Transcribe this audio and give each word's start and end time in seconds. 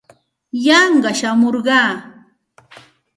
Yanqa 0.65 1.11
shamurqaa. 1.19 1.91